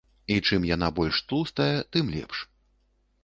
І 0.35 0.37
чым 0.47 0.63
яна 0.69 0.87
больш 0.99 1.19
тлустая, 1.31 1.69
тым 1.97 2.05
лепш. 2.17 2.37